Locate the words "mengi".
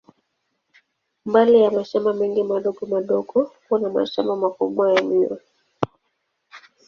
2.13-2.43